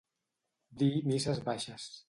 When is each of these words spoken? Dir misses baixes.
Dir 0.83 0.89
misses 1.13 1.43
baixes. 1.53 1.91